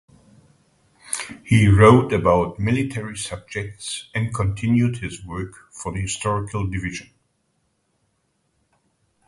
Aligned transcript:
He 1.43 1.67
wrote 1.67 2.11
about 2.11 2.57
military 2.57 3.15
subjects 3.15 4.09
and 4.15 4.33
continued 4.33 4.97
his 4.97 5.23
work 5.23 5.51
for 5.69 5.91
the 5.93 6.01
Historical 6.01 6.65
Division. 6.65 7.11